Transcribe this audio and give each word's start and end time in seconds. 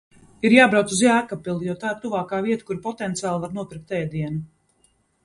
Ir 0.47 0.53
jābrauc 0.53 0.93
uz 0.95 1.01
Jēkabpili, 1.05 1.67
jo 1.69 1.75
tā 1.83 1.91
ir 1.95 1.99
tuvākā 2.05 2.39
vieta, 2.47 2.67
kur 2.71 2.79
potenciāli 2.87 3.45
var 3.45 3.55
nopirkt 3.59 3.95
ēdienu. 3.99 4.43